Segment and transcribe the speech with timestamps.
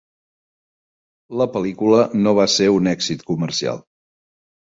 [1.41, 3.85] La pel·lícula no va ser un èxit comercial.